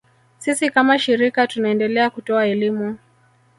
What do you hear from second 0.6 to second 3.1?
kama shirika tunaendelea kutoa elimu